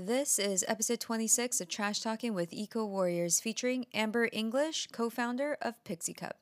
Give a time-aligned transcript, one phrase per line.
[0.00, 5.58] This is episode 26 of Trash Talking with Eco Warriors featuring Amber English, co founder
[5.60, 6.36] of Pixie Cup.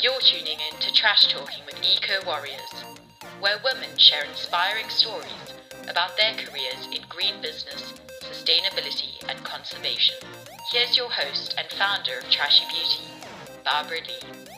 [0.00, 2.72] You're tuning in to Trash Talking with Eco Warriors,
[3.40, 5.52] where women share inspiring stories
[5.86, 7.92] about their careers in green business,
[8.22, 10.16] sustainability, and conservation.
[10.72, 13.04] Here's your host and founder of Trashy Beauty,
[13.66, 14.55] Barbara Lee.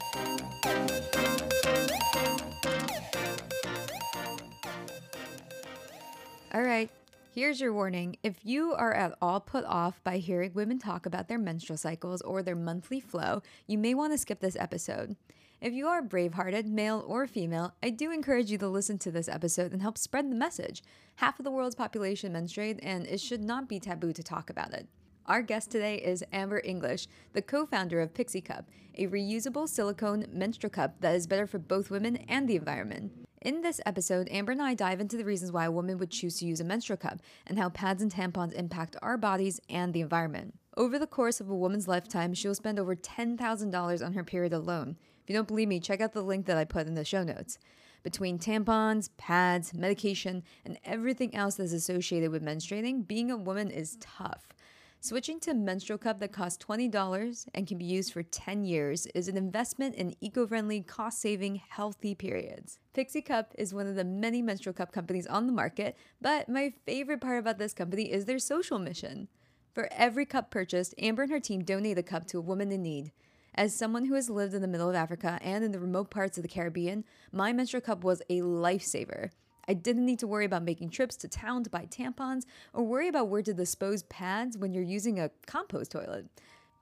[6.59, 6.91] All right,
[7.33, 8.17] here's your warning.
[8.25, 12.21] If you are at all put off by hearing women talk about their menstrual cycles
[12.21, 15.15] or their monthly flow, you may want to skip this episode.
[15.61, 19.13] If you are brave hearted, male or female, I do encourage you to listen to
[19.13, 20.83] this episode and help spread the message.
[21.15, 24.75] Half of the world's population menstruate, and it should not be taboo to talk about
[24.75, 24.89] it.
[25.29, 28.65] Our guest today is Amber English, the co founder of Pixie Cup,
[28.97, 33.13] a reusable silicone menstrual cup that is better for both women and the environment.
[33.43, 36.39] In this episode, Amber and I dive into the reasons why a woman would choose
[36.39, 40.01] to use a menstrual cup and how pads and tampons impact our bodies and the
[40.01, 40.55] environment.
[40.79, 44.55] Over the course of a woman's lifetime, she will spend over $10,000 on her period
[44.55, 44.97] alone.
[45.23, 47.23] If you don't believe me, check out the link that I put in the show
[47.23, 47.59] notes.
[48.03, 53.71] Between tampons, pads, medication, and everything else that is associated with menstruating, being a woman
[53.71, 54.55] is tough.
[55.01, 59.07] Switching to a menstrual cup that costs $20 and can be used for 10 years
[59.15, 62.81] is an investment in eco friendly, cost saving, healthy periods.
[62.95, 66.73] Pixie Cup is one of the many menstrual cup companies on the market, but my
[66.85, 69.29] favorite part about this company is their social mission.
[69.73, 72.83] For every cup purchased, Amber and her team donate a cup to a woman in
[72.83, 73.13] need.
[73.55, 76.39] As someone who has lived in the middle of Africa and in the remote parts
[76.39, 79.31] of the Caribbean, my menstrual cup was a lifesaver.
[79.69, 83.07] I didn't need to worry about making trips to town to buy tampons or worry
[83.07, 86.27] about where to dispose pads when you're using a compost toilet.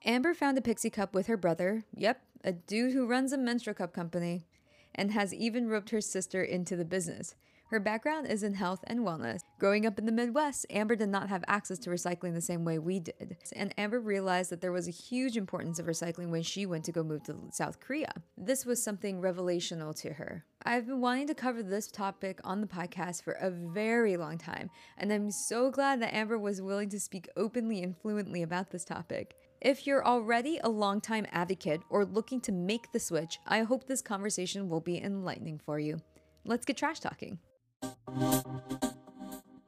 [0.04, 3.74] Amber found a pixie cup with her brother, yep, a dude who runs a menstrual
[3.74, 4.46] cup company,
[4.94, 7.34] and has even roped her sister into the business.
[7.68, 9.40] Her background is in health and wellness.
[9.58, 12.78] Growing up in the Midwest, Amber did not have access to recycling the same way
[12.78, 13.36] we did.
[13.56, 16.92] And Amber realized that there was a huge importance of recycling when she went to
[16.92, 18.12] go move to South Korea.
[18.38, 20.44] This was something revelational to her.
[20.62, 24.70] I've been wanting to cover this topic on the podcast for a very long time,
[24.96, 28.84] and I'm so glad that Amber was willing to speak openly and fluently about this
[28.84, 29.34] topic.
[29.60, 34.02] If you're already a longtime advocate or looking to make the switch, I hope this
[34.02, 35.98] conversation will be enlightening for you.
[36.44, 37.40] Let's get trash talking.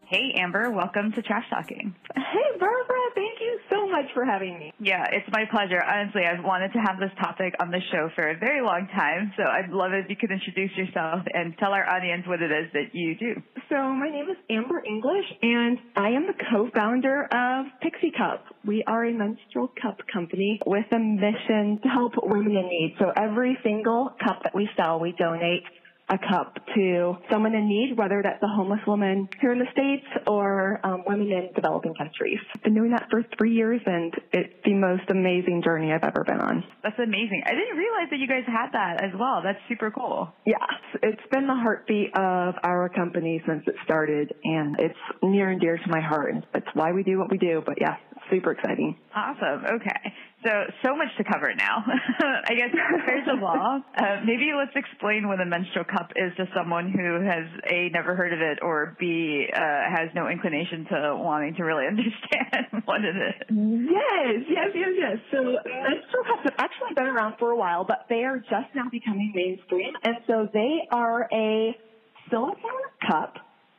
[0.08, 1.94] Hey, Amber, welcome to Trash Talking.
[2.16, 4.72] Hey, Barbara, thank you so much for having me.
[4.80, 5.84] Yeah, it's my pleasure.
[5.84, 9.34] Honestly, I've wanted to have this topic on the show for a very long time,
[9.36, 12.50] so I'd love it if you could introduce yourself and tell our audience what it
[12.50, 13.34] is that you do.
[13.69, 18.46] So, my name is Amber English, and I am the co-founder of Pixie Cup.
[18.64, 22.96] We are a menstrual cup company with a mission to help women in need.
[22.98, 25.64] So, every single cup that we sell, we donate
[26.10, 30.06] a cup to someone in need, whether that's a homeless woman here in the States
[30.26, 32.38] or um, women in developing countries.
[32.64, 36.41] Been doing that for three years and it's the most amazing journey I've ever been
[36.41, 36.64] on.
[36.82, 37.42] That's amazing.
[37.46, 39.42] I didn't realize that you guys had that as well.
[39.42, 40.32] That's super cool.
[40.46, 45.60] Yes, it's been the heartbeat of our company since it started and it's near and
[45.60, 46.34] dear to my heart.
[46.54, 47.96] It's why we do what we do, but yeah,
[48.30, 48.96] super exciting.
[49.14, 49.64] Awesome.
[49.76, 50.12] Okay.
[50.44, 50.50] So,
[50.84, 51.82] so much to cover now.
[52.49, 52.71] I guess,
[53.06, 57.26] first of all, uh, maybe let's explain what a menstrual cup is to someone who
[57.26, 61.65] has A, never heard of it, or B, uh, has no inclination to wanting to
[61.65, 63.34] really understand what it is.
[63.50, 65.16] Yes, yes, yes, yes.
[65.32, 68.88] So menstrual cups have actually been around for a while, but they are just now
[68.91, 69.93] becoming mainstream.
[70.05, 71.76] And so they are a
[72.31, 73.34] silicone cup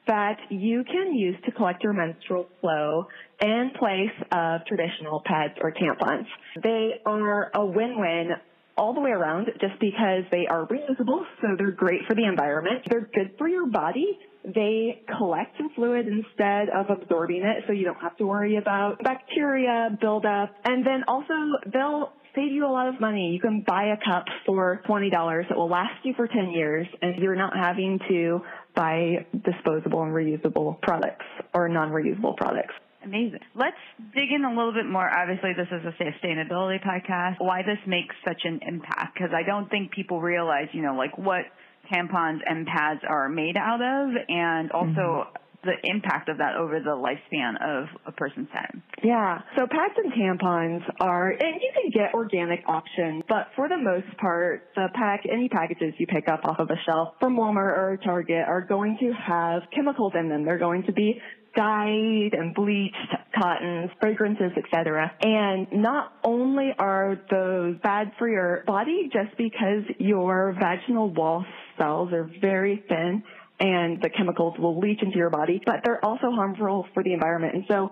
[0.10, 3.06] that you can use to collect your menstrual flow
[3.42, 6.26] in place of traditional pads or tampons.
[6.64, 8.32] They are a win-win
[8.76, 12.82] all the way around just because they are reusable, so they're great for the environment.
[12.90, 14.18] They're good for your body.
[14.44, 19.04] They collect the fluid instead of absorbing it, so you don't have to worry about
[19.04, 20.56] bacteria buildup.
[20.64, 21.34] And then also,
[21.72, 23.32] they'll save you a lot of money.
[23.34, 27.18] You can buy a cup for $20 that will last you for 10 years, and
[27.18, 28.42] you're not having to
[28.80, 32.74] buy disposable and reusable products or non-reusable products.
[33.04, 33.40] Amazing.
[33.56, 33.76] Let's
[34.16, 35.10] dig in a little bit more.
[35.10, 37.36] Obviously, this is a sustainability podcast.
[37.40, 39.16] Why this makes such an impact?
[39.16, 41.44] Because I don't think people realize, you know, like what
[41.92, 45.38] tampons and pads are made out of, and also mm-hmm.
[45.64, 48.82] The impact of that over the lifespan of a person's time.
[49.04, 49.42] Yeah.
[49.58, 54.18] So pads and tampons are, and you can get organic options, but for the most
[54.18, 58.00] part, the pack, any packages you pick up off of a shelf from Walmart or
[58.04, 60.46] Target are going to have chemicals in them.
[60.46, 61.22] They're going to be
[61.56, 62.96] dyed and bleached
[63.36, 65.12] cottons, fragrances, etc.
[65.22, 71.46] And not only are those bad for your body just because your vaginal wall
[71.78, 73.24] cells are very thin
[73.60, 77.56] and the chemicals will leach into your body, but they're also harmful for the environment.
[77.56, 77.92] And so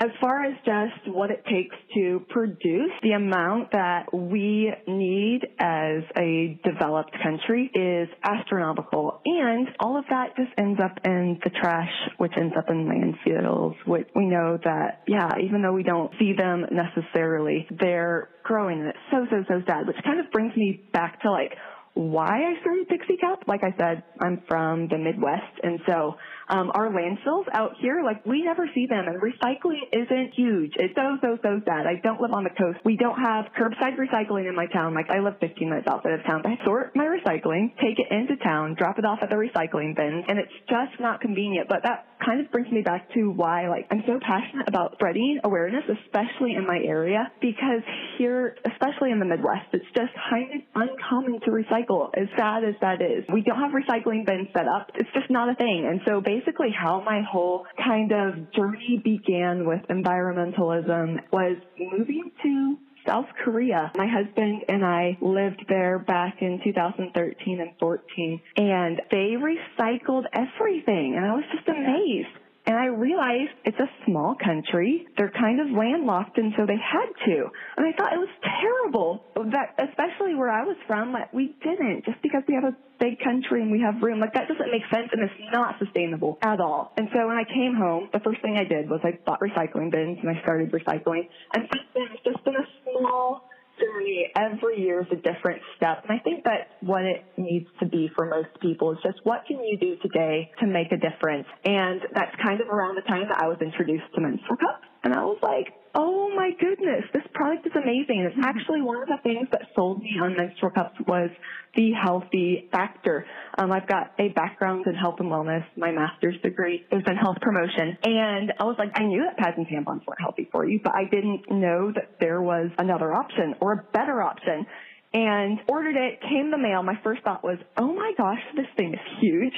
[0.00, 6.04] as far as just what it takes to produce, the amount that we need as
[6.16, 9.20] a developed country is astronomical.
[9.24, 13.74] And all of that just ends up in the trash, which ends up in landfills,
[13.86, 18.88] which we know that, yeah, even though we don't see them necessarily, they're growing and
[18.90, 21.54] it's so, so, so sad, which kind of brings me back to like,
[21.94, 23.40] why I started Pixie Cup.
[23.46, 26.16] Like I said, I'm from the Midwest, and so
[26.48, 30.72] um, our landfills out here, like we never see them, and recycling isn't huge.
[30.76, 31.86] It's so so so sad.
[31.86, 32.78] I don't live on the coast.
[32.84, 34.94] We don't have curbside recycling in my town.
[34.94, 36.42] Like I live 15 minutes outside of town.
[36.46, 40.24] I sort my recycling, take it into town, drop it off at the recycling bins,
[40.28, 41.68] and it's just not convenient.
[41.68, 45.40] But that kind of brings me back to why like I'm so passionate about spreading
[45.44, 47.84] awareness, especially in my area, because
[48.16, 52.08] here, especially in the Midwest, it's just kind of uncommon to recycle.
[52.16, 54.90] As sad as that is, we don't have recycling bins set up.
[54.94, 59.00] It's just not a thing, and so basically basically how my whole kind of journey
[59.02, 62.76] began with environmentalism was moving to
[63.06, 63.90] South Korea.
[63.96, 71.14] My husband and I lived there back in 2013 and 14 and they recycled everything
[71.16, 72.36] and I was just amazed.
[72.66, 75.06] And I realized it's a small country.
[75.16, 77.48] They're kind of landlocked and so they had to.
[77.78, 78.28] And I thought it was
[78.60, 83.18] terrible that, especially where I was from, we didn't just because we have a big
[83.20, 84.20] country and we have room.
[84.20, 86.92] Like that doesn't make sense and it's not sustainable at all.
[86.96, 89.90] And so when I came home, the first thing I did was I bought recycling
[89.90, 91.28] bins and I started recycling.
[91.54, 93.48] And since then it's just been a small
[93.78, 96.04] journey every year is a different step.
[96.08, 99.46] And I think that what it needs to be for most people is just what
[99.46, 101.46] can you do today to make a difference?
[101.64, 104.82] And that's kind of around the time that I was introduced to Menstrual Cup.
[105.04, 108.20] And I was like, oh my goodness, this product is amazing.
[108.20, 111.30] It's actually one of the things that sold me on menstrual cups was
[111.74, 113.26] the healthy factor.
[113.56, 115.64] Um, I've got a background in health and wellness.
[115.76, 117.96] My master's degree is in health promotion.
[118.04, 120.94] And I was like, I knew that pads and tampons weren't healthy for you, but
[120.94, 124.66] I didn't know that there was another option or a better option
[125.14, 126.82] and ordered it, came the mail.
[126.82, 129.54] My first thought was, oh my gosh, this thing is huge.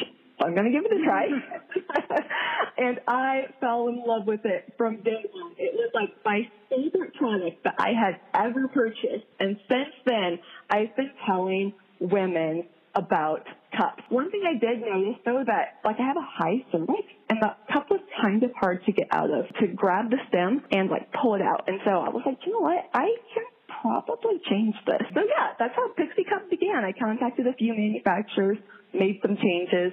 [0.47, 1.27] I'm going to give it a try.
[2.79, 5.53] and I fell in love with it from day one.
[5.59, 9.27] It was like my favorite product that I had ever purchased.
[9.39, 10.39] And since then,
[10.71, 12.65] I've been telling women
[12.95, 13.45] about
[13.77, 14.03] cups.
[14.09, 17.55] One thing I did notice though that like I have a high cervix and the
[17.73, 21.13] cup was kind of hard to get out of to grab the stem and like
[21.13, 21.69] pull it out.
[21.69, 22.91] And so I was like, you know what?
[22.93, 23.47] I can
[23.81, 25.03] probably change this.
[25.15, 26.85] So yeah, that's how Pixie Cup began.
[26.85, 28.59] I contacted a few manufacturers,
[28.93, 29.93] made some changes,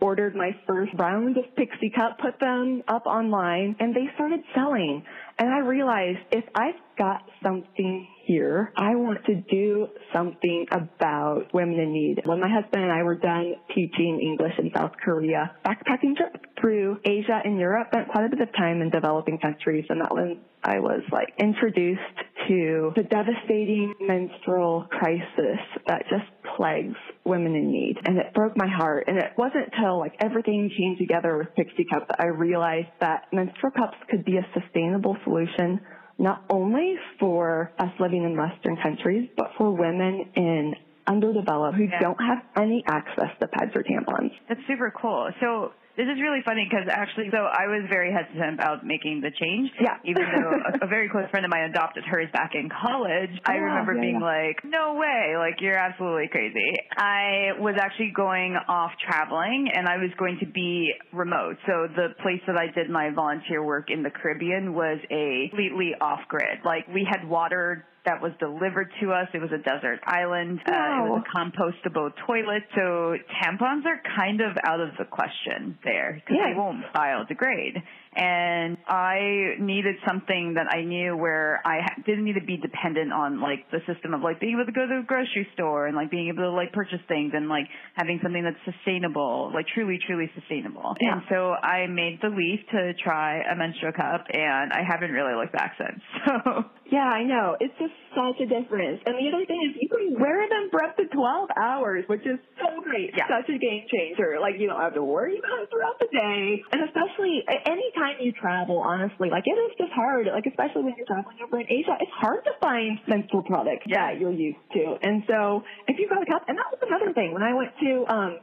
[0.00, 5.02] ordered my first round of Pixie Cup, put them up online, and they started selling.
[5.38, 11.78] And I realized if I've got something here, I want to do something about women
[11.78, 12.22] in need.
[12.24, 16.98] When my husband and I were done teaching English in South Korea, backpacking trip through
[17.04, 20.36] Asia and Europe, spent quite a bit of time in developing countries, and that was
[20.62, 22.00] I was like introduced
[22.48, 26.24] to the devastating menstrual crisis that just
[26.56, 27.96] plagues women in need.
[28.04, 29.04] And it broke my heart.
[29.06, 33.26] And it wasn't until like everything came together with Pixie Cup that I realized that
[33.32, 35.80] menstrual cups could be a sustainable solution
[36.18, 40.74] not only for us living in Western countries, but for women in
[41.06, 42.00] underdeveloped who yeah.
[42.00, 44.30] don't have any access to pads or tampons.
[44.48, 45.30] That's super cool.
[45.40, 49.34] So this is really funny because actually, so I was very hesitant about making the
[49.34, 49.66] change.
[49.82, 49.98] Yeah.
[50.06, 53.50] Even though a, a very close friend of mine adopted hers back in college, oh,
[53.50, 54.30] I remember yeah, being yeah.
[54.30, 56.70] like, no way, like you're absolutely crazy.
[56.96, 61.58] I was actually going off traveling and I was going to be remote.
[61.66, 65.98] So the place that I did my volunteer work in the Caribbean was a completely
[66.00, 66.62] off grid.
[66.64, 69.28] Like we had water that was delivered to us.
[69.34, 70.60] It was a desert island.
[70.66, 70.72] Wow.
[70.72, 72.64] Uh, it was a compostable toilet.
[72.74, 76.50] So tampons are kind of out of the question there because yeah.
[76.50, 77.76] they won't biodegrade
[78.18, 83.40] and I needed something that I knew where I didn't need to be dependent on
[83.40, 86.10] like the system of like being able to go to the grocery store and like
[86.10, 90.30] being able to like purchase things and like having something that's sustainable, like truly, truly
[90.34, 90.96] sustainable.
[91.00, 91.12] Yeah.
[91.14, 95.34] And so I made the leap to try a menstrual cup and I haven't really
[95.38, 96.02] looked back since.
[96.28, 97.56] So yeah, I know.
[97.60, 99.00] It's just such a difference.
[99.06, 102.24] And the other thing is you can wear them for up to 12 hours, which
[102.26, 103.12] is so great.
[103.16, 103.28] Yeah.
[103.28, 104.38] Such a game changer.
[104.40, 106.64] Like you don't have to worry about it throughout the day.
[106.72, 110.94] And especially anytime time you travel, honestly, like it is just hard, like especially when
[110.96, 114.12] you're traveling over in Asia, it's hard to find menstrual products yeah.
[114.12, 114.96] that you're used to.
[115.02, 117.70] And so if you've got a cup, and that was another thing, when I went
[117.80, 118.38] to um,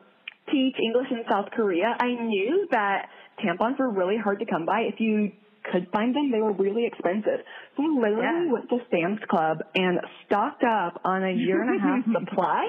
[0.52, 3.10] teach English in South Korea, I knew that
[3.44, 4.82] tampons were really hard to come by.
[4.82, 5.32] If you
[5.72, 7.46] could find them, they were really expensive.
[7.78, 8.52] So I literally yeah.
[8.52, 12.66] went to Sam's Club and stocked up on a year and a half supply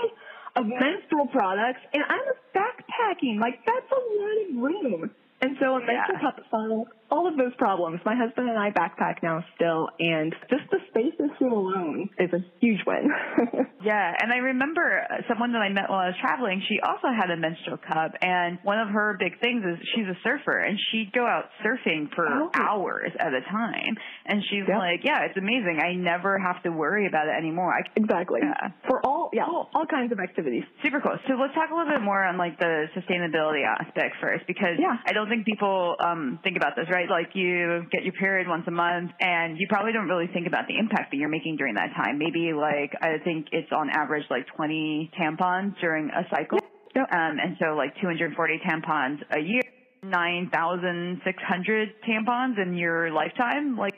[0.56, 3.38] of menstrual products, and I was backpacking.
[3.40, 5.10] Like that's a lot of room.
[5.42, 6.20] And so a menstrual Yeah.
[6.20, 8.00] cup solves all of those problems.
[8.04, 12.40] My husband and I backpack now still, and just the space issue alone is a
[12.60, 13.10] huge win.
[13.86, 16.60] Yeah, and I remember uh, someone that I met while I was traveling.
[16.66, 20.18] She also had a menstrual cup, and one of her big things is she's a
[20.24, 22.50] surfer, and she'd go out surfing for Oh.
[22.58, 23.94] hours at a time.
[24.24, 24.78] And she's Yep.
[24.78, 25.78] like, "Yeah, it's amazing.
[25.78, 27.70] I never have to worry about it anymore.
[27.72, 28.40] I exactly.
[28.42, 28.70] Yeah.
[28.88, 30.64] For all, yeah, all, all kinds of activities.
[30.82, 31.14] Super cool.
[31.28, 34.96] So let's talk a little bit more on like the sustainability aspect first, because Yeah.
[35.06, 36.95] I don't think people um, think about this, right?
[37.10, 40.66] Like you get your period once a month, and you probably don't really think about
[40.68, 42.18] the impact that you're making during that time.
[42.18, 46.58] Maybe like I think it's on average like 20 tampons during a cycle,
[46.94, 47.06] Yep.
[47.12, 49.62] um, and so like 240 tampons a year,
[50.02, 53.94] 9,600 tampons in your lifetime, like,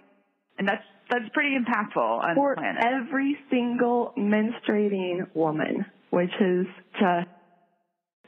[0.59, 2.85] and that's that's pretty impactful on for the planet.
[2.85, 6.67] every single menstruating woman, which is
[7.01, 7.29] just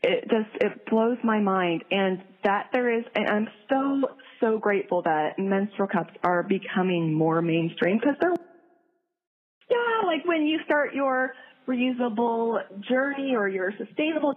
[0.03, 1.85] it just it blows my mind.
[1.91, 4.09] And that there is and I'm so
[4.41, 8.35] so grateful that menstrual cups are becoming more mainstream because they're
[9.71, 11.33] yeah like when you start your
[11.69, 14.35] reusable journey or your sustainable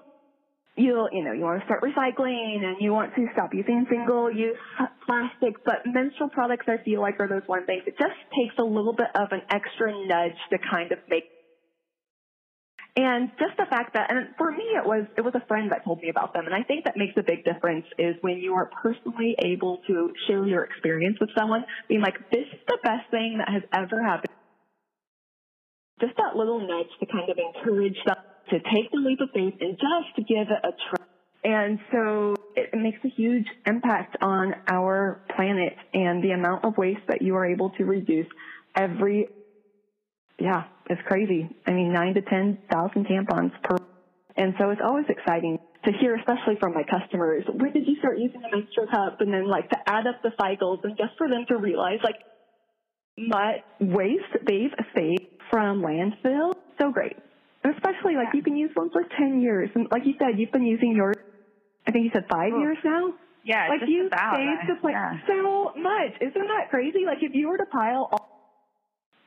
[0.75, 4.31] you'll you know you want to start recycling and you want to stop using single
[4.31, 4.57] use
[5.05, 8.63] plastics but menstrual products i feel like are those one things it just takes a
[8.63, 11.25] little bit of an extra nudge to kind of make
[12.95, 15.83] and just the fact that and for me it was it was a friend that
[15.83, 18.53] told me about them and i think that makes a big difference is when you
[18.53, 23.09] are personally able to share your experience with someone being like this is the best
[23.09, 24.33] thing that has ever happened
[25.99, 28.17] just that little nudge to kind of encourage them
[28.49, 31.05] to take the leap of faith and just give it a try.
[31.45, 37.01] And so it makes a huge impact on our planet and the amount of waste
[37.07, 38.27] that you are able to reduce
[38.75, 39.27] every,
[40.43, 41.47] yeah, it's crazy.
[41.65, 43.77] I mean, nine to 10,000 tampons per,
[44.35, 48.19] and so it's always exciting to hear, especially from my customers, when did you start
[48.19, 49.21] using a menstrual cup?
[49.21, 52.19] And then like to add up the cycles and just for them to realize like
[53.17, 57.15] my waste they've saved from landfill, so great.
[57.63, 59.69] And especially like you can use one for 10 years.
[59.75, 61.15] And like you said, you've been using yours,
[61.87, 63.13] I think you said five years now?
[63.45, 64.35] yeah, like just you about.
[64.35, 65.19] saved uh, just like yeah.
[65.27, 66.15] so much.
[66.21, 67.03] Isn't that crazy?
[67.05, 68.29] Like if you were to pile all,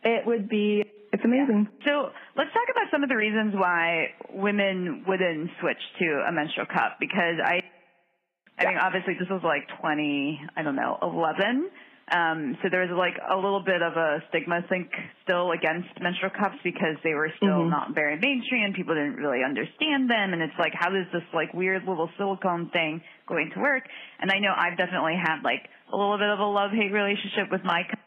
[0.03, 0.85] it would be,
[1.17, 1.69] it's amazing.
[1.89, 6.67] So let's talk about some of the reasons why women wouldn't switch to a menstrual
[6.67, 7.65] cup because I,
[8.61, 11.71] I mean, obviously this was like 20, I don't know, 11.
[12.07, 14.93] Um, so there was like a little bit of a stigma, I think,
[15.25, 17.71] still against menstrual cups because they were still Mhm.
[17.71, 18.73] not very mainstream.
[18.75, 20.33] People didn't really understand them.
[20.33, 23.89] And it's like, how does this like weird little silicone thing going to work?
[24.21, 27.65] And I know I've definitely had like a little bit of a love-hate relationship with
[27.65, 27.99] my cup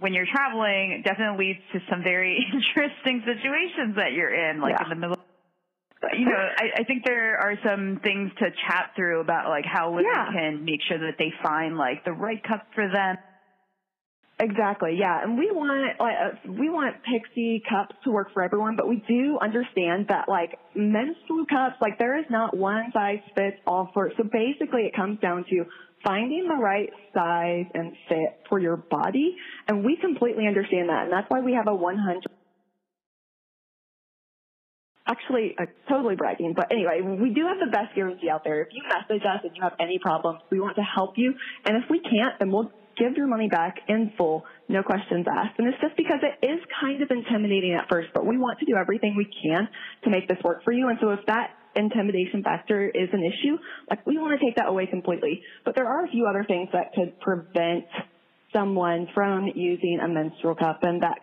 [0.00, 4.84] when you're traveling, definitely leads to some very interesting situations that you're in, like Yeah.
[4.84, 5.16] in the middle.
[6.00, 9.66] But, you know, I, I think there are some things to chat through about like
[9.66, 10.32] how women Yeah.
[10.32, 13.16] can make sure that they find like the right cup for them.
[14.40, 15.22] Exactly, yeah.
[15.22, 19.04] And we want like uh, we want Pixie cups to work for everyone, but we
[19.06, 24.06] do understand that like menstrual cups, like there is not one size fits all for.
[24.06, 24.14] It.
[24.16, 25.64] So basically, it comes down to
[26.04, 29.36] finding the right size and fit for your body,
[29.68, 32.26] and we completely understand that, and that's why we have a 100.
[35.06, 38.62] Actually, uh, totally bragging, but anyway, we do have the best guarantee out there.
[38.62, 41.76] If you message us and you have any problems, we want to help you, and
[41.76, 45.58] if we can't, then we'll give your money back in full, no questions asked.
[45.58, 48.66] And it's just because it is kind of intimidating at first, but we want to
[48.66, 49.68] do everything we can
[50.04, 50.88] to make this work for you.
[50.88, 53.56] And so if that intimidation factor is an issue,
[53.88, 55.42] like we want to take that away completely.
[55.64, 57.86] But there are a few other things that could prevent
[58.52, 61.18] someone from using a menstrual cup and that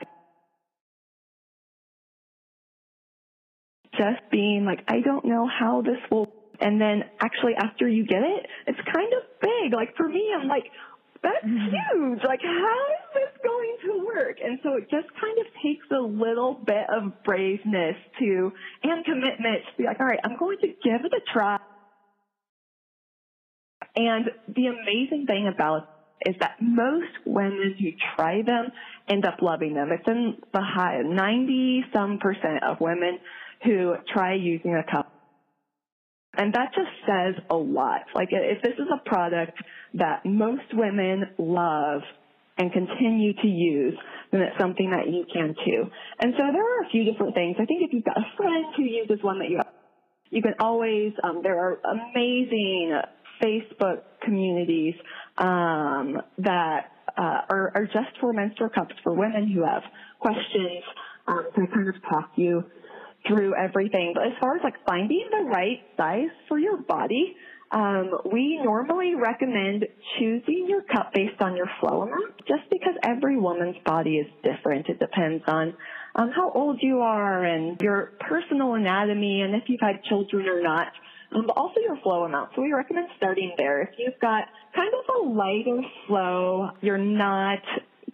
[3.97, 6.27] just being like, I don't know how this will,
[6.61, 9.73] and then actually after you get it, it's kind of big.
[9.73, 10.65] Like for me, I'm like,
[11.21, 12.19] that's huge.
[12.23, 14.37] Like how is this going to work?
[14.43, 18.51] And so it just kind of takes a little bit of braveness to,
[18.83, 21.57] and commitment to be like, all right, I'm going to give it a try.
[23.95, 25.89] And the amazing thing about
[26.25, 28.71] is that most women who try them
[29.07, 29.89] end up loving them.
[29.91, 33.19] It's in the high 90 some percent of women
[33.63, 35.06] who try using a cup.
[36.37, 38.01] And that just says a lot.
[38.13, 39.57] Like if this is a product
[39.95, 42.01] that most women love
[42.57, 43.97] and continue to use,
[44.31, 45.89] then it's something that you can too.
[46.19, 47.57] And so there are a few different things.
[47.59, 49.73] I think if you've got a friend who uses one that you have,
[50.29, 52.99] you can always, um, there are amazing
[53.41, 54.95] Facebook communities
[55.37, 59.83] um, that uh, are, are just for menstrual cups for women who have
[60.19, 60.83] questions
[61.27, 62.63] Um, I kind of talk you
[63.25, 64.11] through everything.
[64.13, 67.35] But as far as like finding the right size for your body,
[67.71, 69.85] um, we normally recommend
[70.17, 74.87] choosing your cup based on your flow amount, just because every woman's body is different.
[74.87, 75.73] It depends on
[76.15, 80.61] um, how old you are and your personal anatomy and if you've had children or
[80.61, 80.87] not.
[81.35, 82.51] Um, but also your flow amount.
[82.55, 83.81] So we recommend starting there.
[83.81, 87.59] If you've got kind of a lighter flow, you're not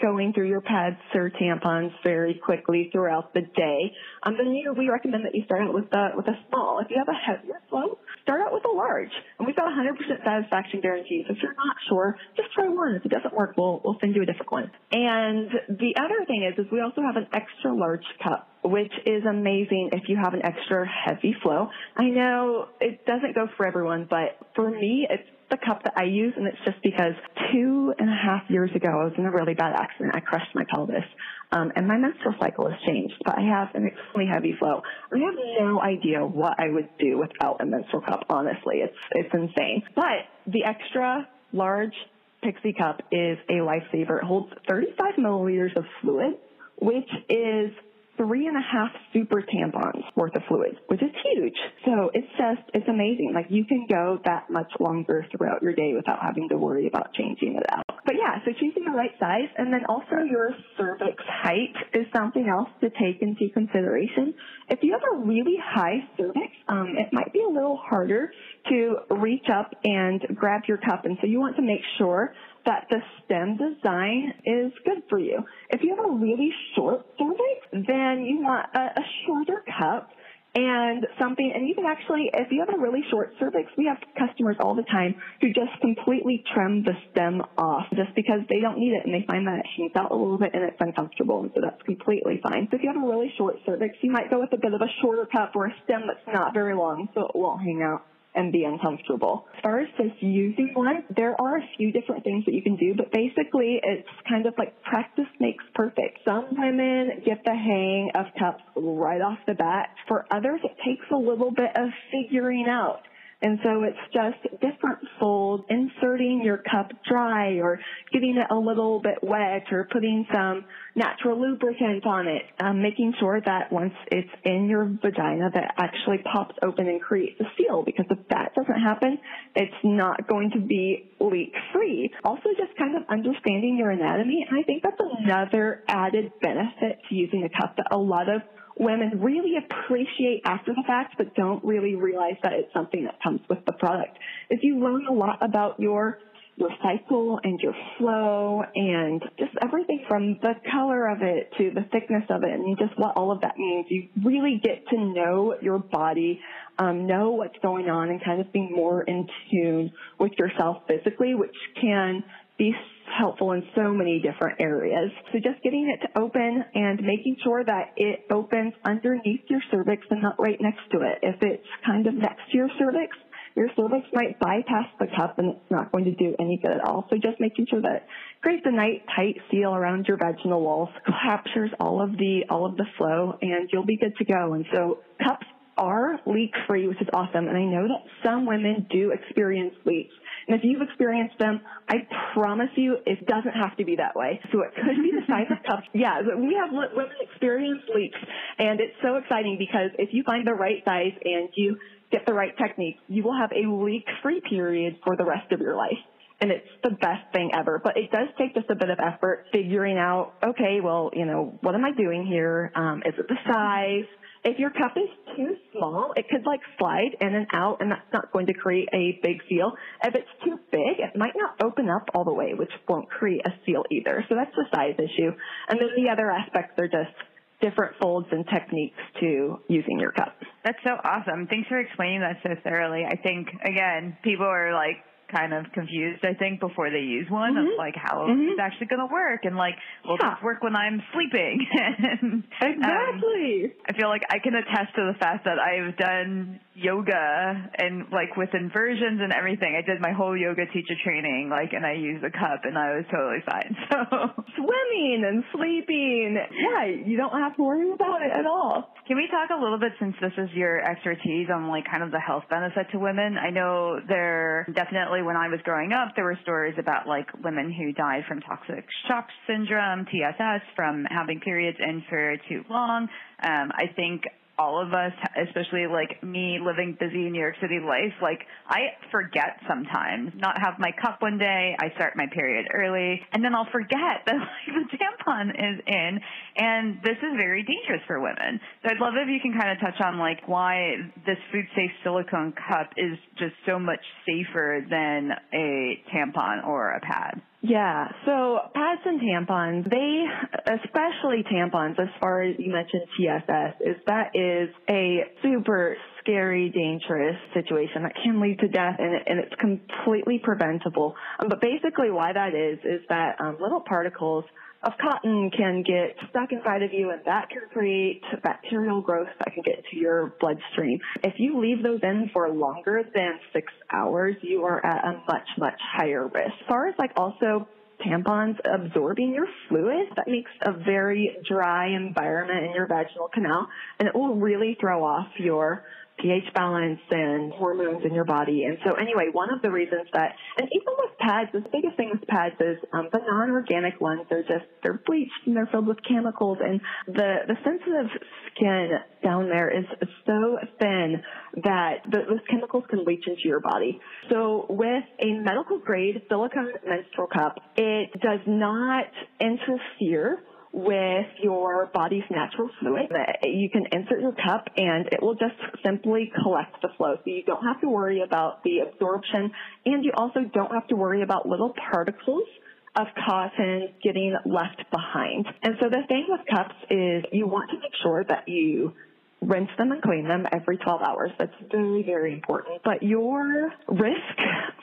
[0.01, 4.89] going through your pads or tampons very quickly throughout the day, um, then you, we
[4.89, 6.79] recommend that you start out with a, with a small.
[6.79, 9.11] If you have a heavier flow, start out with a large.
[9.37, 11.25] And we've got 100% satisfaction guarantees.
[11.29, 12.95] If you're not sure, just try one.
[12.95, 14.71] If it doesn't work, we'll, we'll send you a different one.
[14.91, 19.23] And the other thing is, is we also have an extra large cup which is
[19.29, 21.67] amazing if you have an extra heavy flow.
[21.97, 26.03] I know it doesn't go for everyone, but for me, it's the cup that I
[26.03, 27.13] use, and it's just because
[27.51, 30.15] two and a half years ago I was in a really bad accident.
[30.15, 31.03] I crushed my pelvis,
[31.51, 33.15] um, and my menstrual cycle has changed.
[33.25, 34.81] But I have an extremely heavy flow.
[35.11, 38.25] I have no idea what I would do without a menstrual cup.
[38.29, 39.83] Honestly, it's it's insane.
[39.95, 41.95] But the extra large
[42.43, 44.17] Pixie cup is a lifesaver.
[44.17, 46.33] It holds 35 milliliters of fluid,
[46.77, 47.71] which is
[48.17, 51.57] three and a half super tampons worth of fluids, which is huge.
[51.85, 53.31] So it's just, it's amazing.
[53.33, 57.13] Like you can go that much longer throughout your day without having to worry about
[57.13, 57.83] changing it out.
[58.05, 62.47] But yeah, so choosing the right size and then also your cervix height is something
[62.47, 64.33] else to take into consideration.
[64.69, 68.31] If you have a really high cervix, um, it might be a little harder
[68.69, 71.05] to reach up and grab your cup.
[71.05, 72.33] And so you want to make sure
[72.65, 75.39] that the stem design is good for you.
[75.69, 80.11] If you have a really short cervix, then you want a, a shorter cup
[80.55, 83.97] and something, and you can actually, if you have a really short cervix, we have
[84.15, 88.77] customers all the time who just completely trim the stem off just because they don't
[88.77, 91.41] need it and they find that it hangs out a little bit and it's uncomfortable,
[91.41, 92.67] and so that's completely fine.
[92.69, 94.81] So if you have a really short cervix, you might go with a bit of
[94.81, 98.05] a shorter cup or a stem that's not very long so it won't hang out
[98.35, 99.45] and be uncomfortable.
[99.55, 102.75] As far as just using one, there are a few different things that you can
[102.75, 106.19] do, but basically it's kind of like practice makes perfect.
[106.25, 109.89] Some women get the hang of cups right off the bat.
[110.07, 113.01] For others, it takes a little bit of figuring out.
[113.43, 117.77] And so it's just different folds, inserting your cup dry or
[118.13, 120.63] getting it a little bit wet or putting some
[120.95, 126.19] natural lubricant on it, um, making sure that once it's in your vagina that actually
[126.31, 129.19] pops open and creates a seal because if that doesn't happen,
[129.57, 132.09] it's not going to be leak free.
[132.23, 137.15] Also just kind of understanding your anatomy and I think that's another added benefit to
[137.15, 138.41] using a cup that a lot of
[138.77, 143.41] women really appreciate after the fact, but don't really realize that it's something that comes
[143.49, 144.17] with the product.
[144.49, 146.19] If you learn a lot about your
[146.55, 151.81] your cycle and your flow and just everything from the color of it to the
[151.91, 153.87] thickness of it and just what all of that means.
[153.89, 156.39] You really get to know your body,
[156.77, 161.33] um, know what's going on and kind of be more in tune with yourself physically,
[161.33, 162.23] which can
[162.57, 162.71] be
[163.17, 165.11] helpful in so many different areas.
[165.31, 170.05] So just getting it to open and making sure that it opens underneath your cervix
[170.09, 171.19] and not right next to it.
[171.21, 173.15] If it's kind of next to your cervix,
[173.55, 176.81] your cervix might bypass the cup and it's not going to do any good at
[176.81, 177.05] all.
[177.09, 178.03] So just making sure that it
[178.41, 180.89] creates a nice tight seal around your vaginal walls,
[181.23, 184.53] captures all of the all of the flow, and you'll be good to go.
[184.53, 185.45] And so cups
[185.77, 187.47] are leak free, which is awesome.
[187.47, 190.13] And I know that some women do experience leaks.
[190.47, 194.39] And if you've experienced them, I promise you it doesn't have to be that way.
[194.51, 195.87] So it could be the size of cups.
[195.93, 198.17] Yeah, we have women experience leaks
[198.57, 201.77] and it's so exciting because if you find the right size and you
[202.11, 205.59] get the right technique, you will have a leak free period for the rest of
[205.59, 205.97] your life
[206.41, 207.79] and it's the best thing ever.
[207.81, 211.57] But it does take just a bit of effort figuring out, okay, well, you know,
[211.61, 212.71] what am I doing here?
[212.75, 214.09] Um, is it the size?
[214.43, 218.11] If your cup is too small, it could like slide in and out and that's
[218.11, 219.71] not going to create a big seal.
[220.03, 223.41] If it's too big, it might not open up all the way, which won't create
[223.45, 224.25] a seal either.
[224.27, 225.31] So that's the size issue.
[225.69, 227.15] And then the other aspects are just
[227.61, 230.35] different folds and techniques to using your cup.
[230.65, 231.47] That's so awesome.
[231.47, 233.05] Thanks for explaining that so thoroughly.
[233.05, 234.97] I think, again, people are like,
[235.33, 237.73] kind of confused, I think, before they use one mm-hmm.
[237.73, 238.53] of like how mm-hmm.
[238.53, 240.35] it's actually going to work and like, will yeah.
[240.35, 241.65] this work when I'm sleeping?
[242.21, 243.73] and, exactly.
[243.73, 248.05] Um, I feel like I can attest to the fact that I've done yoga and
[248.11, 249.77] like with inversions and everything.
[249.77, 252.97] I did my whole yoga teacher training, like, and I used a cup and I
[252.97, 253.75] was totally fine.
[253.93, 256.37] So Swimming and sleeping.
[256.37, 258.93] Yeah, you don't have to worry about it at all.
[259.07, 262.11] can we talk a little bit since this is your expertise on like kind of
[262.11, 263.37] the health benefit to women?
[263.37, 267.71] I know there definitely when I was growing up, there were stories about like women
[267.71, 273.07] who died from toxic shock syndrome, TSS, from having periods in for too long.
[273.41, 274.23] Um, I think
[274.57, 275.13] all of us,
[275.47, 280.31] especially like me living busy New York City life, like I forget sometimes.
[280.35, 284.21] Not have my cup one day, I start my period early, and then I'll forget
[284.25, 286.19] that like the tampon is in,
[286.57, 288.59] and this is very dangerous for women.
[288.83, 291.91] So I'd love if you can kind of touch on like why this food safe
[292.03, 297.41] silicone cup is just so much safer than a tampon or a pad.
[297.65, 300.25] Yeah, so pads and tampons, they,
[300.73, 307.37] especially tampons, as far as you mentioned TSS, is that is a super scary, dangerous
[307.53, 311.15] situation that can lead to death and, and it's completely preventable.
[311.39, 314.43] Um, but basically why that is, is that um, little particles
[314.83, 319.53] of cotton can get stuck inside of you and that can create bacterial growth that
[319.53, 320.99] can get into your bloodstream.
[321.23, 325.47] If you leave those in for longer than six hours, you are at a much,
[325.57, 326.53] much higher risk.
[326.61, 327.67] As far as like also
[328.05, 333.67] tampons absorbing your fluid, that makes a very dry environment in your vaginal canal
[333.99, 335.85] and it will really throw off your
[336.19, 338.63] pH balance and hormones in your body.
[338.63, 342.11] And so anyway, one of the reasons that, and even with pads, the biggest thing
[342.11, 345.97] with pads is um, the non-organic ones, they're just, they're bleached and they're filled with
[346.07, 348.09] chemicals and the, the sensitive
[348.55, 348.89] skin
[349.23, 349.85] down there is
[350.25, 351.21] so thin
[351.63, 353.99] that the, those chemicals can leach into your body.
[354.29, 359.05] So with a medical grade silicone menstrual cup, it does not
[359.39, 363.05] interfere with your body's natural fluid.
[363.43, 365.53] You can insert your cup and it will just
[365.85, 367.15] simply collect the flow.
[367.17, 369.51] So you don't have to worry about the absorption
[369.85, 372.47] and you also don't have to worry about little particles
[372.95, 375.45] of cotton getting left behind.
[375.61, 378.93] And so the thing with cups is you want to make sure that you
[379.41, 381.31] rinse them and clean them every 12 hours.
[381.37, 382.81] That's very, very important.
[382.83, 384.37] But your risk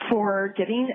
[0.09, 0.89] for getting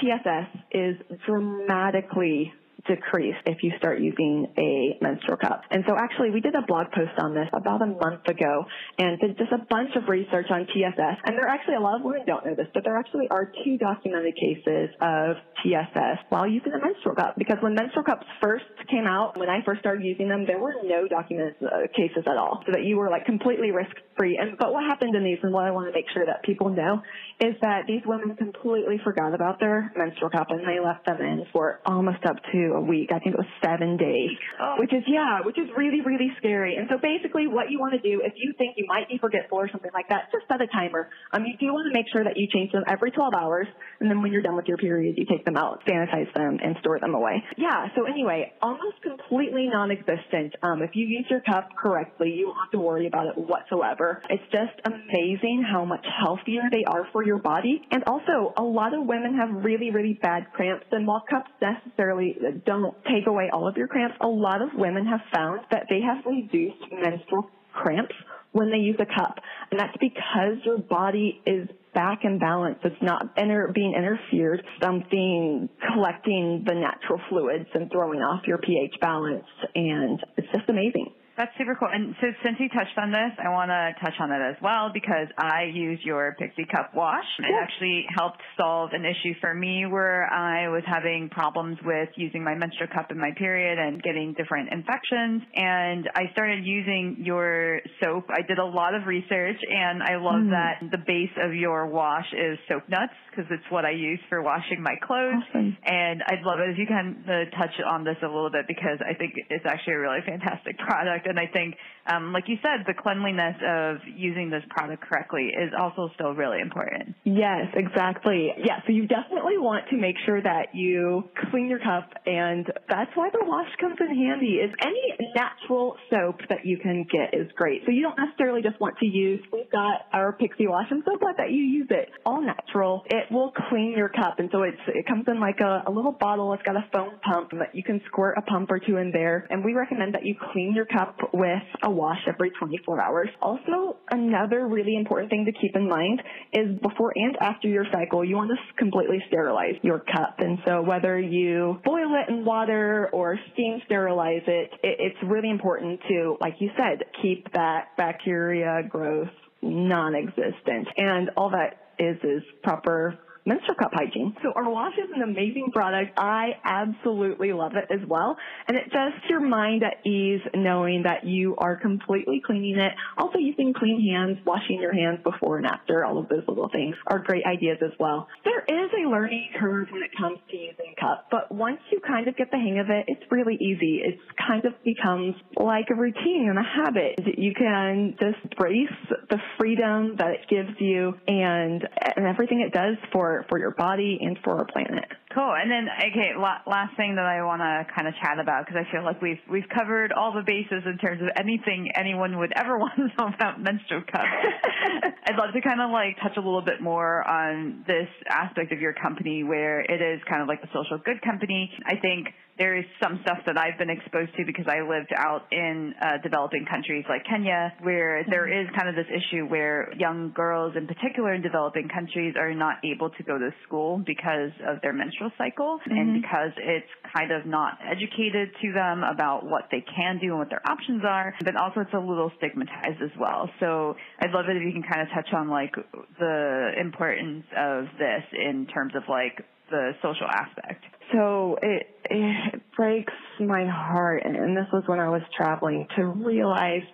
[0.00, 2.52] TSS is dramatically
[2.86, 5.62] decrease if you start using a menstrual cup.
[5.70, 8.64] And so actually we did a blog post on this about a month ago
[8.98, 11.16] and did just a bunch of research on TSS.
[11.24, 13.52] And there are actually a lot of women don't know this, but there actually are
[13.64, 18.64] two documented cases of TSS while using a menstrual cup because when menstrual cups first
[18.90, 22.36] came out, when I first started using them, there were no documented uh, cases at
[22.36, 22.62] all.
[22.66, 24.38] So that you were like completely risk free.
[24.40, 26.68] And but what happened in these and what I want to make sure that people
[26.70, 27.02] know
[27.40, 31.44] is that these women completely forgot about their menstrual cup and they left them in
[31.52, 33.10] for almost up to a week.
[33.12, 34.30] I think it was seven days,
[34.60, 34.76] Oh.
[34.78, 36.76] which is, yeah, which is really, really scary.
[36.76, 39.58] And so basically what you want to do, if you think you might be forgetful
[39.58, 41.08] or something like that, just set a timer.
[41.32, 43.66] Um, you do want to make sure that you change them every 12 hours.
[44.00, 46.76] And then when you're done with your period, you take them out, sanitize them, and
[46.80, 47.42] store them away.
[47.56, 47.88] Yeah.
[47.94, 50.54] So anyway, almost completely non-existent.
[50.62, 54.22] Um, if you use your cup correctly, you won't have to worry about it whatsoever.
[54.30, 57.82] It's just amazing how much healthier they are for your body.
[57.90, 60.86] And also, a lot of women have really, really bad cramps.
[60.90, 65.06] And while cups necessarily don't take away all of your cramps, a lot of women
[65.06, 68.14] have found that they have reduced menstrual cramps
[68.52, 69.38] when they use a cup.
[69.70, 72.78] And that's because your body is back in balance.
[72.84, 78.94] It's not inter- being interfered, something collecting the natural fluids and throwing off your pH
[79.00, 79.44] balance.
[79.74, 81.12] And it's just amazing.
[81.36, 81.88] That's super cool.
[81.92, 84.90] And so since you touched on this, I want to touch on that as well
[84.92, 87.24] because I use your Pixie Cup wash.
[87.38, 92.44] It actually helped solve an issue for me where I was having problems with using
[92.44, 95.42] my menstrual cup in my period and getting different infections.
[95.54, 98.26] And I started using your soap.
[98.28, 102.26] I did a lot of research and I love that the base of your wash
[102.32, 105.40] is soap nuts because it's what I use for washing my clothes.
[105.48, 105.76] Awesome.
[105.84, 109.00] And I'd love it if you can uh, touch on this a little bit because
[109.00, 111.21] I think it's actually a really fantastic product.
[111.26, 115.70] And I think, um, like you said, the cleanliness of using this product correctly is
[115.78, 117.14] also still really important.
[117.24, 118.52] Yes, exactly.
[118.58, 123.10] Yeah, so you definitely want to make sure that you clean your cup and that's
[123.14, 127.50] why the wash comes in handy is any natural soap that you can get is
[127.56, 127.82] great.
[127.86, 131.16] So you don't necessarily just want to use, we've got our Pixie Wash, I'm so
[131.18, 132.10] glad that you use it.
[132.26, 133.04] All natural.
[133.06, 136.12] It will clean your cup and so it's, it comes in like a, a little
[136.12, 136.52] bottle.
[136.54, 139.46] It's got a foam pump that you can squirt a pump or two in there
[139.50, 143.28] and we recommend that you clean your cup with a wash every 24 hours.
[143.40, 146.22] Also, another really important thing to keep in mind
[146.52, 150.36] is before and after your cycle, you want to completely sterilize your cup.
[150.38, 155.50] And so whether you boil it in water or steam sterilize it, it it's really
[155.50, 159.28] important to, like you said, keep that bacteria growth
[159.62, 160.88] non-existent.
[160.96, 164.34] And all that is is proper menstrual cup hygiene.
[164.42, 166.18] So our wash is an amazing product.
[166.18, 168.36] I absolutely love it as well.
[168.68, 172.92] And it does your mind at ease knowing that you are completely cleaning it.
[173.18, 176.94] Also using clean hands, washing your hands before and after, all of those little things
[177.06, 178.28] are great ideas as well.
[178.44, 182.28] There is a learning curve when it comes to using cups, but once you kind
[182.28, 184.02] of get the hang of it, it's really easy.
[184.04, 187.18] It kind of becomes like a routine and a habit.
[187.38, 188.88] You can just embrace
[189.30, 194.18] the freedom that it gives you and, and everything it does for for your body
[194.20, 195.04] and for our planet.
[195.34, 195.54] Cool.
[195.56, 198.90] And then, okay, last thing that I want to kind of chat about because I
[198.92, 202.76] feel like we've we've covered all the bases in terms of anything anyone would ever
[202.82, 204.28] want to know about menstrual cups.
[205.26, 208.80] I'd love to kind of like touch a little bit more on this aspect of
[208.80, 211.70] your company where it is kind of like a social good company.
[211.86, 212.28] I think
[212.62, 216.22] there is some stuff that I've been exposed to because I lived out in uh,
[216.22, 220.86] developing countries like Kenya, where there is kind of this issue where young girls, in
[220.86, 225.32] particular in developing countries, are not able to go to school because of their menstrual
[225.36, 225.98] cycle mm-hmm.
[225.98, 230.38] and because it's kind of not educated to them about what they can do and
[230.38, 231.34] what their options are.
[231.44, 233.50] But also, it's a little stigmatized as well.
[233.58, 235.74] So I'd love it if you can kind of touch on like
[236.20, 240.84] the importance of this in terms of like the social aspect.
[241.12, 246.84] So it, it breaks my heart, and this was when I was traveling, to realize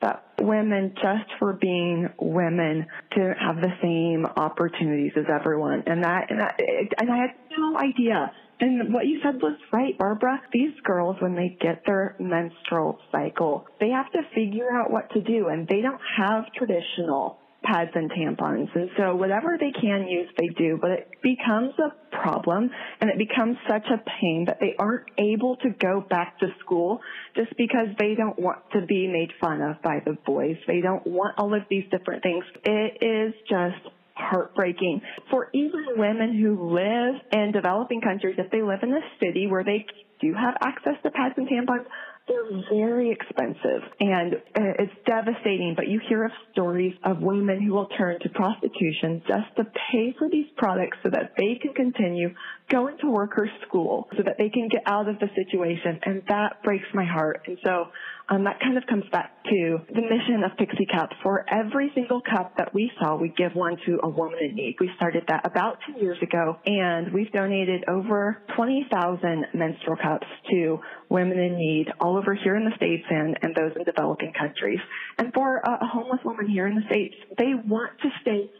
[0.00, 6.30] that women, just for being women, didn't have the same opportunities as everyone, and that,
[6.30, 6.60] and, that,
[6.98, 8.32] and I had no idea.
[8.60, 10.40] And what you said was right, Barbara.
[10.52, 15.20] These girls, when they get their menstrual cycle, they have to figure out what to
[15.20, 18.68] do, and they don't have traditional pads and tampons.
[18.74, 22.70] And so whatever they can use, they do, but it becomes a problem
[23.00, 27.00] and it becomes such a pain that they aren't able to go back to school
[27.36, 30.56] just because they don't want to be made fun of by the boys.
[30.66, 32.44] They don't want all of these different things.
[32.64, 38.80] It is just heartbreaking for even women who live in developing countries if they live
[38.82, 39.86] in a city where they
[40.20, 41.84] do have access to pads and tampons
[42.28, 47.72] they're very expensive and uh, it's devastating, but you hear of stories of women who
[47.72, 52.32] will turn to prostitution just to pay for these products so that they can continue
[52.70, 55.98] going to work or school so that they can get out of the situation.
[56.04, 57.42] And that breaks my heart.
[57.46, 57.86] And so
[58.28, 61.10] um, that kind of comes back to the mission of Pixie Cup.
[61.22, 64.76] For every single cup that we sell, we give one to a woman in need.
[64.80, 70.78] We started that about two years ago, and we've donated over 20,000 menstrual cups to
[71.08, 74.80] women in need all over here in the States and, and those in developing countries.
[75.18, 78.50] And for a, homeless woman here in the States, they want to stay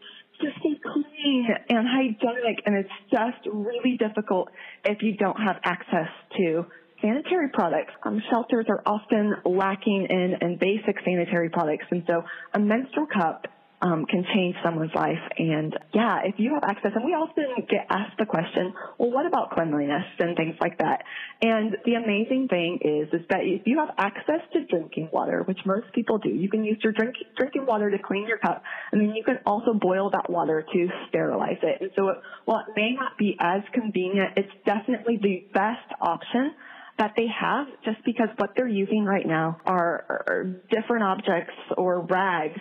[0.40, 4.48] just stay clean and hygienic and it's just really difficult
[4.85, 6.66] if you don't have access to
[7.02, 7.92] sanitary products.
[8.04, 12.22] Um, shelters are often lacking in, in basic sanitary products, and so
[12.54, 13.46] a menstrual cup
[13.82, 15.18] um, can change someone's life.
[15.36, 19.26] And yeah, if you have access, and we often get asked the question, well, what
[19.26, 21.02] about cleanliness and things like that?
[21.42, 25.58] And the amazing thing is, is that if you have access to drinking water, which
[25.66, 28.62] most people do, you can use your drink, drinking water to clean your cup,
[28.92, 31.80] and then you can also boil that water to sterilize it.
[31.80, 36.54] And so, it, while it may not be as convenient, it's definitely the best option
[37.02, 42.02] that they have just because what they're using right now are, are different objects or
[42.02, 42.60] rags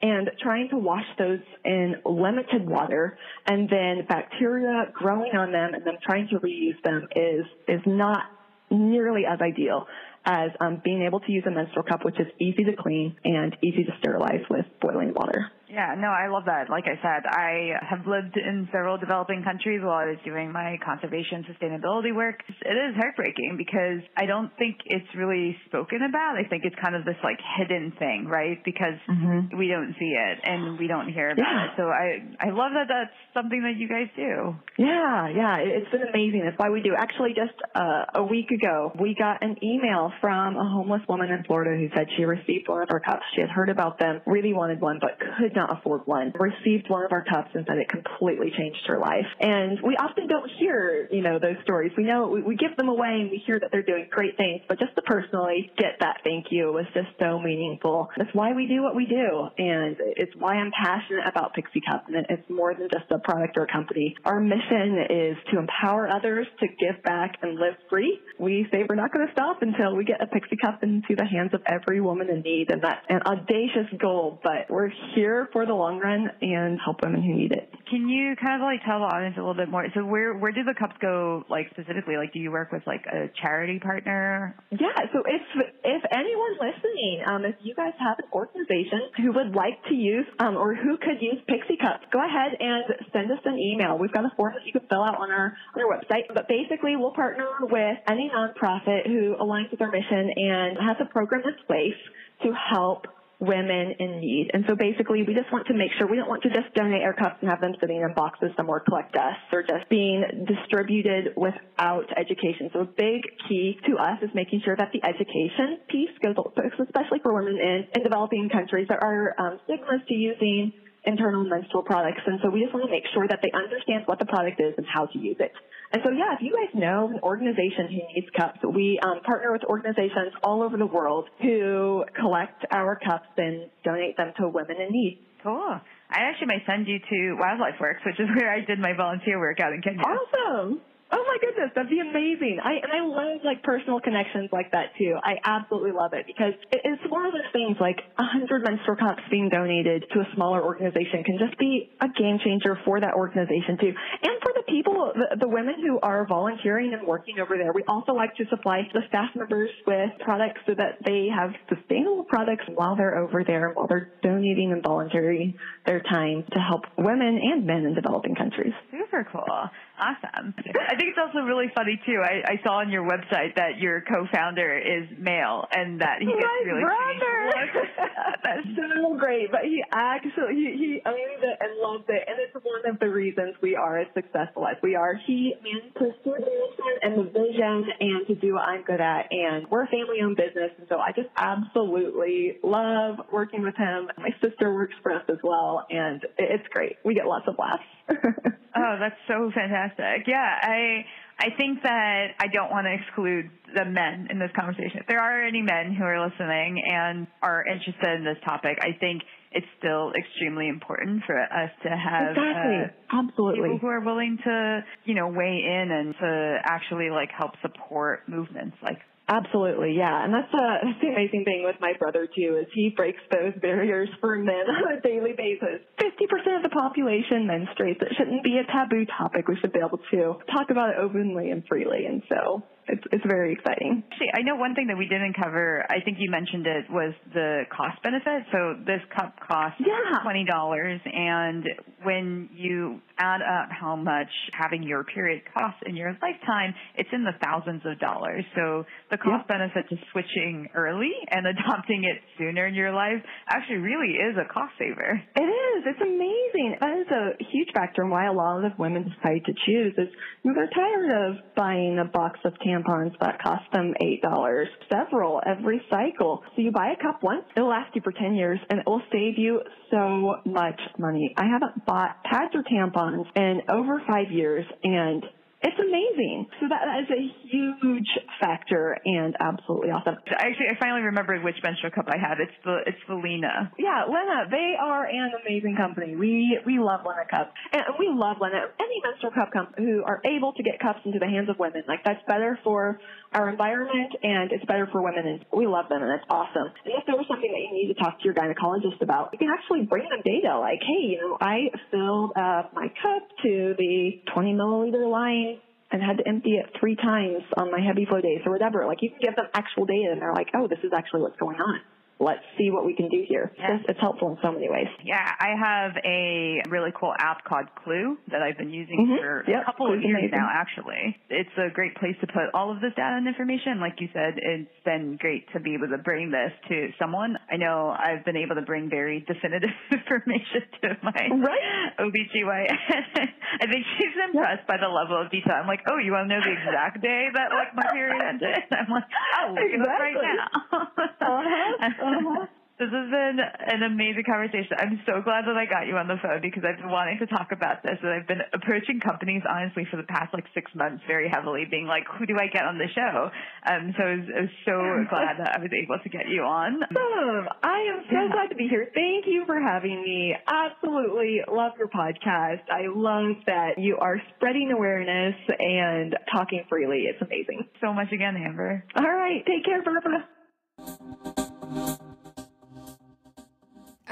[0.00, 5.84] and trying to wash those in limited water and then bacteria growing on them and
[5.84, 8.22] then trying to reuse them is is not
[8.70, 9.86] nearly as ideal
[10.24, 13.54] as um, being able to use a menstrual cup, which is easy to clean and
[13.62, 15.50] easy to sterilize with boiling water.
[15.72, 16.68] Yeah, no, I love that.
[16.68, 20.76] Like I said, I have lived in several developing countries while I was doing my
[20.84, 22.44] conservation sustainability work.
[22.60, 26.36] It is heartbreaking because I don't think it's really spoken about.
[26.36, 28.60] I think it's kind of this like hidden thing, right?
[28.64, 29.56] Because mm-hmm.
[29.56, 31.64] we don't see it and we don't hear about yeah.
[31.64, 31.70] it.
[31.80, 34.52] So I, I love that that's something that you guys do.
[34.76, 36.44] Yeah, yeah, it's been amazing.
[36.44, 36.92] That's why we do.
[36.92, 41.44] Actually, just uh, a week ago, we got an email from a homeless woman in
[41.44, 43.24] Florida who said she received one of our cups.
[43.34, 47.04] She had heard about them, really wanted one, but could not afford one, received one
[47.04, 49.26] of our cups and said it completely changed her life.
[49.40, 51.92] And we often don't hear, you know, those stories.
[51.96, 54.62] We know we, we give them away and we hear that they're doing great things,
[54.68, 58.08] but just to personally get that thank you was just so meaningful.
[58.16, 59.48] That's why we do what we do.
[59.58, 62.06] And it's why I'm passionate about Pixie Cup.
[62.08, 64.16] And it's more than just a product or a company.
[64.24, 68.18] Our mission is to empower others to give back and live free.
[68.38, 71.24] We say we're not going to stop until we get a Pixie Cup into the
[71.24, 72.70] hands of every woman in need.
[72.70, 77.22] And that's an audacious goal, but we're here for the long run and help women
[77.22, 77.68] who need it.
[77.88, 79.86] Can you kind of like tell the audience a little bit more?
[79.94, 82.16] So where where do the cups go like specifically?
[82.16, 84.56] Like do you work with like a charity partner?
[84.70, 85.42] Yeah, so if
[85.84, 90.26] if anyone listening, um, if you guys have an organization who would like to use
[90.40, 93.98] um, or who could use Pixie Cups, go ahead and send us an email.
[93.98, 96.32] We've got a form that you can fill out on our on our website.
[96.32, 101.06] But basically, we'll partner with any nonprofit who aligns with our mission and has a
[101.12, 102.00] program in place
[102.42, 103.06] to help
[103.42, 104.50] women in need.
[104.54, 107.02] And so basically we just want to make sure we don't want to just donate
[107.02, 111.34] our cups and have them sitting in boxes somewhere collect dust or just being distributed
[111.36, 112.70] without education.
[112.72, 116.38] So a big key to us is making sure that the education piece goes,
[116.78, 118.86] especially for women in, in developing countries.
[118.88, 120.72] There are um, stigmas to using
[121.04, 122.20] internal menstrual products.
[122.26, 124.74] And so we just want to make sure that they understand what the product is
[124.76, 125.52] and how to use it.
[125.92, 129.52] And so, yeah, if you guys know an organization who needs cups, we um, partner
[129.52, 134.76] with organizations all over the world who collect our cups and donate them to women
[134.80, 135.20] in need.
[135.42, 135.80] Cool.
[136.10, 139.38] I actually might send you to Wildlife Works, which is where I did my volunteer
[139.38, 140.00] work out in Kenya.
[140.00, 140.80] Awesome.
[141.12, 142.56] Oh my goodness, that'd be amazing.
[142.64, 145.12] I and I love like personal connections like that too.
[145.22, 148.96] I absolutely love it because it, it's one of those things like a hundred menstrual
[148.96, 153.12] cups being donated to a smaller organization can just be a game changer for that
[153.12, 157.60] organization too, and for the people, the, the women who are volunteering and working over
[157.60, 157.72] there.
[157.74, 162.24] We also like to supply the staff members with products so that they have sustainable
[162.24, 166.88] products while they're over there, and while they're donating and volunteering their time to help
[166.96, 168.72] women and men in developing countries.
[168.90, 169.68] Super cool.
[170.02, 170.54] Awesome.
[170.58, 172.18] I think it's also really funny too.
[172.18, 176.42] I, I saw on your website that your co-founder is male and that he gets
[176.42, 177.52] My really brother.
[178.42, 182.54] That's so great, but he actually he, he owned it and loved it, and it's
[182.54, 185.14] one of the reasons we are as successful as we are.
[185.26, 185.54] He
[185.94, 189.84] pursued the mission and the vision, and to do what I'm good at, and we're
[189.84, 194.10] a family-owned business, and so I just absolutely love working with him.
[194.18, 196.96] My sister works for us as well, and it's great.
[197.04, 197.84] We get lots of laughs.
[198.74, 199.91] Oh, that's so fantastic.
[200.26, 201.04] Yeah, I
[201.38, 205.00] I think that I don't want to exclude the men in this conversation.
[205.00, 208.96] If there are any men who are listening and are interested in this topic, I
[208.98, 212.78] think it's still extremely important for us to have exactly.
[212.86, 213.62] uh, Absolutely.
[213.62, 218.28] people who are willing to, you know, weigh in and to actually like help support
[218.28, 218.98] movements like
[219.28, 222.90] Absolutely, yeah, and that's, uh, that's the amazing thing with my brother too is he
[222.94, 225.80] breaks those barriers for men on a daily basis.
[225.98, 228.02] Fifty percent of the population menstruates.
[228.02, 229.46] It shouldn't be a taboo topic.
[229.48, 233.24] We should be able to talk about it openly and freely, and so it's it's
[233.26, 234.02] very exciting.
[234.10, 235.84] Actually, I know one thing that we didn't cover.
[235.88, 238.42] I think you mentioned it was the cost benefit.
[238.50, 240.18] So this cup costs Yeah.
[240.22, 241.64] twenty dollars, and
[242.02, 247.22] when you add up how much having your period costs in your lifetime, it's in
[247.24, 248.44] the thousands of dollars.
[248.56, 253.76] So the cost benefit to switching early and adopting it sooner in your life actually
[253.78, 255.22] really is a cost saver.
[255.36, 255.84] It is.
[255.86, 256.76] It's amazing.
[256.80, 260.08] That is a huge factor in why a lot of women decide to choose is
[260.44, 265.82] they're tired of buying a box of tampons that cost them eight dollars, several every
[265.90, 266.42] cycle.
[266.56, 269.02] So you buy a cup once, it'll last you for ten years, and it will
[269.12, 271.34] save you so much money.
[271.36, 275.24] I haven't bought pads or tampons in over five years, and
[275.62, 276.50] it's amazing.
[276.58, 278.10] So that, that is a huge
[278.42, 280.18] factor and absolutely awesome.
[280.26, 282.42] Actually, I finally remembered which menstrual cup I have.
[282.42, 283.70] It's the it's the Lena.
[283.78, 286.16] Yeah, Lena, they are an amazing company.
[286.16, 288.74] We we love Lena cups, and we love Lena.
[288.74, 291.86] Any menstrual cup company who are able to get cups into the hands of women,
[291.86, 292.98] like that's better for
[293.32, 296.74] our environment and it's better for women, and we love them, and it's awesome.
[296.84, 299.38] And if there was something that you need to talk to your gynecologist about, you
[299.38, 303.74] can actually bring them data, like, hey, you know, I filled up my cup to
[303.78, 305.51] the 20 milliliter line
[305.92, 308.86] and had to empty it three times on my heavy flow days or whatever.
[308.86, 311.36] Like you can give them actual data and they're like, oh, this is actually what's
[311.36, 311.80] going on.
[312.22, 313.50] Let's see what we can do here.
[313.58, 313.74] Yeah.
[313.82, 314.86] It's, it's helpful in so many ways.
[315.02, 319.18] Yeah, I have a really cool app called Clue that I've been using Mhm.
[319.18, 320.38] for Yep, a couple of years amazing.
[320.38, 321.18] now, actually.
[321.30, 323.80] It's a great place to put all of this data and information.
[323.80, 327.36] Like you said, it's been great to be able to bring this to someone.
[327.50, 331.98] I know I've been able to bring very definitive information to my Right.
[331.98, 332.70] OBGYN.
[333.62, 335.54] I think she's impressed by the level of detail.
[335.60, 338.62] I'm like, oh, you want to know the exact day that like my period ended?
[338.70, 339.10] I'm like,
[339.42, 340.38] oh, look it up right Exactly.
[340.38, 340.88] now.
[341.22, 342.11] Uh-huh, uh-huh.
[342.82, 344.74] This has been an amazing conversation.
[344.74, 347.30] I'm so glad that I got you on the phone because I've been wanting to
[347.30, 351.04] talk about this and I've been approaching companies honestly for the past like six months
[351.06, 353.30] very heavily being like, who do I get on the show?
[353.70, 354.74] Um, so I was, I was so
[355.14, 356.82] glad that I was able to get you on.
[356.82, 357.46] Awesome.
[357.62, 358.90] I am so glad to be here.
[358.90, 360.34] Thank you for having me.
[360.42, 362.66] Absolutely love your podcast.
[362.66, 367.06] I love that you are spreading awareness and talking freely.
[367.06, 367.68] It's amazing.
[367.78, 368.82] So much again, Amber.
[368.96, 369.46] All right.
[369.46, 370.26] Take care, Barbara.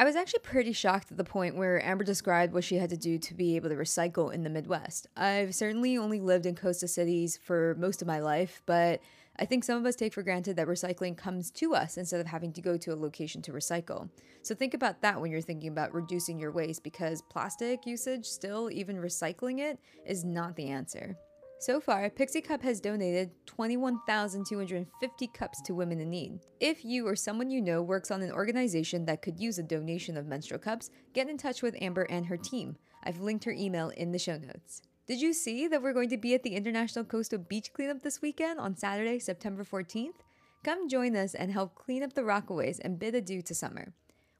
[0.00, 2.96] I was actually pretty shocked at the point where Amber described what she had to
[2.96, 5.06] do to be able to recycle in the Midwest.
[5.14, 9.02] I've certainly only lived in coastal cities for most of my life, but
[9.38, 12.26] I think some of us take for granted that recycling comes to us instead of
[12.26, 14.08] having to go to a location to recycle.
[14.42, 18.70] So think about that when you're thinking about reducing your waste because plastic usage, still,
[18.70, 21.14] even recycling it, is not the answer.
[21.60, 26.40] So far, Pixie Cup has donated 21,250 cups to women in need.
[26.58, 30.16] If you or someone you know works on an organization that could use a donation
[30.16, 32.78] of menstrual cups, get in touch with Amber and her team.
[33.04, 34.80] I've linked her email in the show notes.
[35.06, 38.22] Did you see that we're going to be at the International Coastal Beach Cleanup this
[38.22, 40.16] weekend on Saturday, September 14th?
[40.64, 43.92] Come join us and help clean up the Rockaways and bid adieu to summer.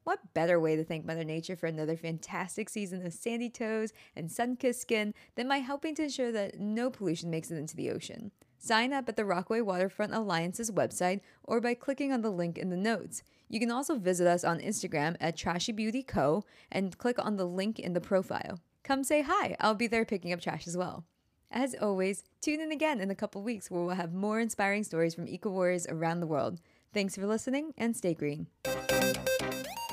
[0.03, 4.31] What better way to thank Mother Nature for another fantastic season of sandy toes and
[4.31, 7.91] sun kissed skin than by helping to ensure that no pollution makes it into the
[7.91, 8.31] ocean?
[8.57, 12.69] Sign up at the Rockaway Waterfront Alliance's website or by clicking on the link in
[12.69, 13.21] the notes.
[13.47, 16.43] You can also visit us on Instagram at Trashy Beauty Co.
[16.71, 18.59] and click on the link in the profile.
[18.83, 21.05] Come say hi, I'll be there picking up trash as well.
[21.51, 25.13] As always, tune in again in a couple weeks where we'll have more inspiring stories
[25.13, 26.59] from eco warriors around the world.
[26.93, 28.47] Thanks for listening and stay green.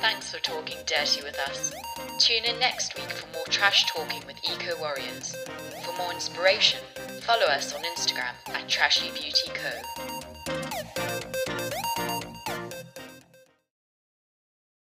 [0.01, 1.72] Thanks for talking dirty with us.
[2.18, 5.34] Tune in next week for more trash talking with Eco Warriors.
[5.84, 6.80] For more inspiration,
[7.22, 10.18] follow us on Instagram at Trashy Beauty Co.